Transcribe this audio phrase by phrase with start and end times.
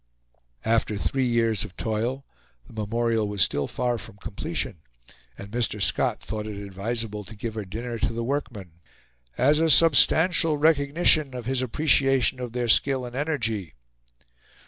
[0.65, 2.25] After three years of toil
[2.65, 4.77] the memorial was still far from completion,
[5.37, 5.79] and Mr.
[5.79, 8.79] Scott thought it advisable to give a dinner to the workmen,
[9.37, 13.75] "as a substantial recognition of his appreciation of their skill and energy."